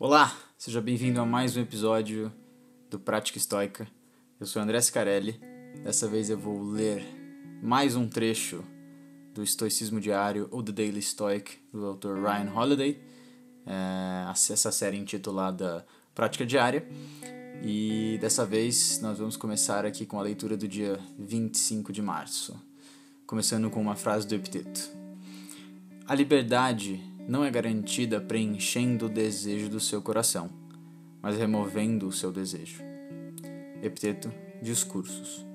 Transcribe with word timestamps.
Olá, 0.00 0.32
seja 0.56 0.80
bem-vindo 0.80 1.20
a 1.20 1.26
mais 1.26 1.56
um 1.56 1.60
episódio 1.60 2.32
do 2.88 3.00
Prática 3.00 3.36
Estoica. 3.36 3.88
Eu 4.38 4.46
sou 4.46 4.62
André 4.62 4.80
Scarelli. 4.80 5.40
Dessa 5.82 6.06
vez 6.06 6.30
eu 6.30 6.38
vou 6.38 6.62
ler 6.62 7.04
mais 7.60 7.96
um 7.96 8.08
trecho 8.08 8.62
do 9.34 9.42
Estoicismo 9.42 10.00
Diário 10.00 10.46
ou 10.52 10.62
The 10.62 10.70
Daily 10.70 11.02
Stoic 11.02 11.58
do 11.72 11.84
autor 11.84 12.16
Ryan 12.16 12.54
Holiday, 12.54 13.02
é, 13.66 14.30
essa 14.30 14.70
série 14.70 14.96
intitulada 14.96 15.84
Prática 16.14 16.46
Diária. 16.46 16.88
E 17.64 18.18
dessa 18.20 18.46
vez 18.46 19.00
nós 19.00 19.18
vamos 19.18 19.36
começar 19.36 19.84
aqui 19.84 20.06
com 20.06 20.20
a 20.20 20.22
leitura 20.22 20.56
do 20.56 20.68
dia 20.68 20.96
25 21.18 21.92
de 21.92 22.02
março, 22.02 22.56
começando 23.26 23.68
com 23.68 23.80
uma 23.80 23.96
frase 23.96 24.28
do 24.28 24.34
Epiteto. 24.36 24.90
A 26.06 26.14
liberdade 26.14 27.17
não 27.28 27.44
é 27.44 27.50
garantida 27.50 28.18
preenchendo 28.22 29.04
o 29.04 29.10
desejo 29.10 29.68
do 29.68 29.78
seu 29.78 30.00
coração, 30.00 30.48
mas 31.20 31.36
removendo 31.36 32.08
o 32.08 32.12
seu 32.12 32.32
desejo. 32.32 32.82
Epiteto 33.82 34.32
Discursos. 34.62 35.46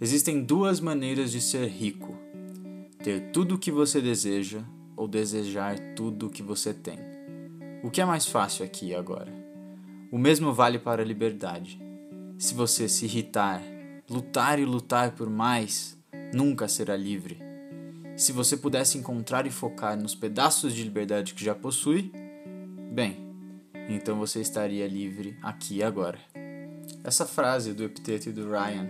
Existem 0.00 0.42
duas 0.42 0.80
maneiras 0.80 1.32
de 1.32 1.40
ser 1.40 1.66
rico: 1.66 2.16
ter 3.02 3.32
tudo 3.32 3.56
o 3.56 3.58
que 3.58 3.72
você 3.72 4.00
deseja 4.00 4.62
ou 4.96 5.08
desejar 5.08 5.76
tudo 5.96 6.28
o 6.28 6.30
que 6.30 6.42
você 6.42 6.72
tem. 6.72 6.98
O 7.82 7.90
que 7.90 8.00
é 8.00 8.04
mais 8.04 8.26
fácil 8.26 8.64
aqui 8.64 8.90
e 8.90 8.94
agora? 8.94 9.32
O 10.10 10.16
mesmo 10.16 10.52
vale 10.54 10.78
para 10.78 11.02
a 11.02 11.04
liberdade. 11.04 11.80
Se 12.38 12.54
você 12.54 12.88
se 12.88 13.06
irritar, 13.06 13.60
lutar 14.08 14.58
e 14.58 14.64
lutar 14.64 15.12
por 15.12 15.28
mais, 15.28 15.98
nunca 16.32 16.68
será 16.68 16.96
livre 16.96 17.51
se 18.22 18.30
você 18.30 18.56
pudesse 18.56 18.96
encontrar 18.96 19.48
e 19.48 19.50
focar 19.50 20.00
nos 20.00 20.14
pedaços 20.14 20.72
de 20.72 20.84
liberdade 20.84 21.34
que 21.34 21.44
já 21.44 21.56
possui, 21.56 22.12
bem, 22.92 23.16
então 23.88 24.16
você 24.16 24.40
estaria 24.40 24.86
livre 24.86 25.36
aqui 25.42 25.78
e 25.78 25.82
agora. 25.82 26.20
Essa 27.02 27.26
frase 27.26 27.72
do 27.72 27.82
Epiteto 27.82 28.28
e 28.28 28.32
do 28.32 28.48
Ryan 28.48 28.88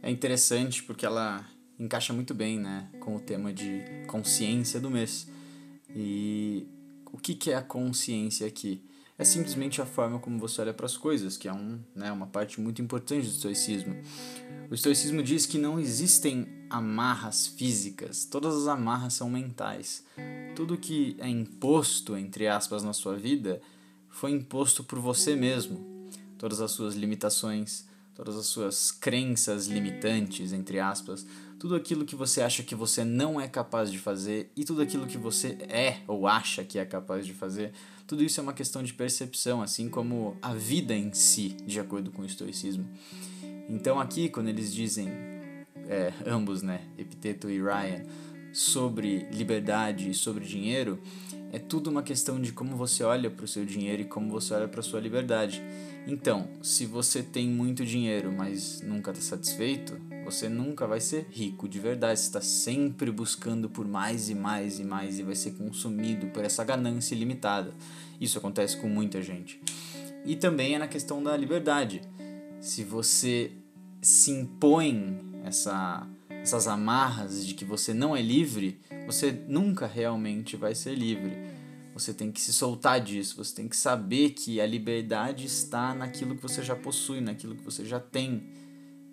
é 0.00 0.08
interessante 0.08 0.84
porque 0.84 1.04
ela 1.04 1.44
encaixa 1.80 2.12
muito 2.12 2.32
bem 2.32 2.60
né, 2.60 2.88
com 3.00 3.16
o 3.16 3.20
tema 3.20 3.52
de 3.52 3.82
consciência 4.06 4.78
do 4.78 4.88
mês. 4.88 5.28
E 5.90 6.68
o 7.10 7.18
que, 7.18 7.34
que 7.34 7.50
é 7.50 7.56
a 7.56 7.62
consciência 7.62 8.46
aqui? 8.46 8.84
é 9.16 9.24
simplesmente 9.24 9.80
a 9.80 9.86
forma 9.86 10.18
como 10.18 10.38
você 10.38 10.60
olha 10.60 10.74
para 10.74 10.86
as 10.86 10.96
coisas, 10.96 11.36
que 11.36 11.48
é 11.48 11.52
um, 11.52 11.78
né, 11.94 12.10
uma 12.10 12.26
parte 12.26 12.60
muito 12.60 12.82
importante 12.82 13.26
do 13.26 13.30
estoicismo. 13.32 13.96
O 14.70 14.74
estoicismo 14.74 15.22
diz 15.22 15.46
que 15.46 15.58
não 15.58 15.78
existem 15.78 16.46
amarras 16.70 17.46
físicas, 17.46 18.24
todas 18.24 18.54
as 18.56 18.66
amarras 18.66 19.14
são 19.14 19.28
mentais. 19.28 20.04
Tudo 20.56 20.78
que 20.78 21.16
é 21.18 21.28
imposto, 21.28 22.16
entre 22.16 22.48
aspas, 22.48 22.82
na 22.82 22.92
sua 22.92 23.16
vida 23.16 23.60
foi 24.08 24.30
imposto 24.30 24.82
por 24.82 24.98
você 24.98 25.36
mesmo. 25.36 26.08
Todas 26.38 26.60
as 26.60 26.70
suas 26.70 26.94
limitações, 26.94 27.84
todas 28.14 28.36
as 28.36 28.46
suas 28.46 28.90
crenças 28.90 29.66
limitantes, 29.66 30.52
entre 30.52 30.80
aspas, 30.80 31.26
tudo 31.58 31.74
aquilo 31.74 32.04
que 32.04 32.16
você 32.16 32.40
acha 32.40 32.62
que 32.62 32.74
você 32.74 33.04
não 33.04 33.40
é 33.40 33.48
capaz 33.48 33.90
de 33.90 33.98
fazer 33.98 34.50
e 34.56 34.64
tudo 34.64 34.82
aquilo 34.82 35.06
que 35.06 35.18
você 35.18 35.58
é 35.68 36.00
ou 36.06 36.26
acha 36.26 36.64
que 36.64 36.78
é 36.78 36.84
capaz 36.84 37.26
de 37.26 37.34
fazer, 37.34 37.72
tudo 38.06 38.22
isso 38.22 38.38
é 38.40 38.42
uma 38.42 38.52
questão 38.52 38.82
de 38.82 38.92
percepção, 38.92 39.62
assim 39.62 39.88
como 39.88 40.36
a 40.42 40.52
vida 40.52 40.94
em 40.94 41.12
si, 41.12 41.56
de 41.66 41.80
acordo 41.80 42.10
com 42.10 42.22
o 42.22 42.26
estoicismo. 42.26 42.86
Então 43.68 43.98
aqui, 43.98 44.28
quando 44.28 44.48
eles 44.48 44.72
dizem, 44.72 45.08
é, 45.88 46.12
ambos, 46.26 46.62
né, 46.62 46.80
Epiteto 46.98 47.50
e 47.50 47.58
Ryan, 47.60 48.02
sobre 48.52 49.26
liberdade 49.32 50.10
e 50.10 50.14
sobre 50.14 50.44
dinheiro, 50.44 51.00
é 51.52 51.58
tudo 51.58 51.90
uma 51.90 52.02
questão 52.02 52.40
de 52.40 52.52
como 52.52 52.76
você 52.76 53.02
olha 53.02 53.30
para 53.30 53.44
o 53.44 53.48
seu 53.48 53.64
dinheiro 53.64 54.02
e 54.02 54.04
como 54.04 54.30
você 54.30 54.54
olha 54.54 54.68
para 54.68 54.80
a 54.80 54.82
sua 54.82 55.00
liberdade. 55.00 55.62
Então, 56.06 56.48
se 56.62 56.84
você 56.84 57.22
tem 57.22 57.48
muito 57.48 57.84
dinheiro, 57.84 58.32
mas 58.32 58.80
nunca 58.82 59.10
está 59.10 59.36
satisfeito, 59.36 59.98
você 60.24 60.48
nunca 60.48 60.86
vai 60.86 61.00
ser 61.00 61.26
rico 61.30 61.68
de 61.68 61.78
verdade. 61.78 62.20
Você 62.20 62.26
está 62.26 62.40
sempre 62.40 63.10
buscando 63.10 63.68
por 63.68 63.86
mais 63.86 64.28
e 64.28 64.34
mais 64.34 64.78
e 64.78 64.84
mais 64.84 65.18
e 65.18 65.22
vai 65.22 65.34
ser 65.34 65.52
consumido 65.52 66.26
por 66.28 66.44
essa 66.44 66.62
ganância 66.62 67.14
ilimitada. 67.14 67.72
Isso 68.20 68.38
acontece 68.38 68.76
com 68.76 68.88
muita 68.88 69.22
gente. 69.22 69.60
E 70.24 70.36
também 70.36 70.74
é 70.74 70.78
na 70.78 70.88
questão 70.88 71.22
da 71.22 71.36
liberdade. 71.36 72.02
Se 72.60 72.84
você 72.84 73.52
se 74.04 74.30
impõe 74.30 75.18
essa, 75.44 76.06
essas 76.28 76.68
amarras 76.68 77.46
de 77.46 77.54
que 77.54 77.64
você 77.64 77.94
não 77.94 78.14
é 78.14 78.20
livre, 78.20 78.78
você 79.06 79.32
nunca 79.48 79.86
realmente 79.86 80.56
vai 80.56 80.74
ser 80.74 80.94
livre. 80.94 81.32
Você 81.94 82.12
tem 82.12 82.30
que 82.30 82.40
se 82.40 82.52
soltar 82.52 83.00
disso, 83.00 83.36
você 83.36 83.54
tem 83.54 83.68
que 83.68 83.76
saber 83.76 84.30
que 84.30 84.60
a 84.60 84.66
liberdade 84.66 85.46
está 85.46 85.94
naquilo 85.94 86.34
que 86.34 86.42
você 86.42 86.62
já 86.62 86.76
possui, 86.76 87.20
naquilo 87.20 87.54
que 87.54 87.64
você 87.64 87.84
já 87.84 87.98
tem. 87.98 88.42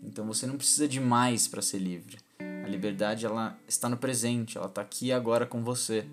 Então 0.04 0.26
você 0.26 0.46
não 0.46 0.58
precisa 0.58 0.88
de 0.88 1.00
mais 1.00 1.48
para 1.48 1.62
ser 1.62 1.78
livre. 1.78 2.18
A 2.40 2.68
liberdade 2.68 3.26
ela 3.26 3.58
está 3.68 3.88
no 3.88 3.98
presente, 3.98 4.58
ela 4.58 4.68
está 4.68 4.82
aqui 4.82 5.12
agora 5.12 5.46
com 5.46 5.64
você. 5.64 6.06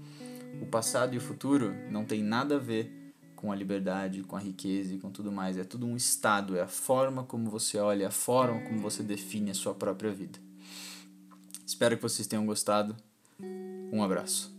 O 0.63 0.67
passado 0.67 1.15
e 1.15 1.19
o 1.19 1.21
futuro 1.21 1.75
não 1.91 2.05
tem 2.05 2.23
nada 2.23 2.57
a 2.57 2.59
ver 2.59 2.98
com 3.39 3.53
a 3.53 3.55
liberdade, 3.55 4.25
com 4.25 4.35
a 4.35 4.41
riqueza 4.41 4.95
e 4.95 4.99
com 4.99 5.11
tudo 5.11 5.31
mais. 5.31 5.57
É 5.57 5.63
tudo 5.63 5.87
um 5.87 5.97
estado, 5.97 6.57
é 6.57 6.63
a 6.63 6.67
forma 6.67 7.23
como 7.23 7.49
você 7.49 7.79
olha, 7.79 8.03
é 8.03 8.07
a 8.07 8.11
forma 8.11 8.61
como 8.63 8.81
você 8.81 9.01
define 9.01 9.53
a 9.53 9.55
sua 9.55 9.75
própria 9.75 10.11
vida. 10.13 10.41
Espero 11.65 11.97
que 11.97 12.03
vocês 12.03 12.27
tenham 12.27 12.45
gostado. 12.45 12.97
Um 13.93 14.03
abraço. 14.03 14.58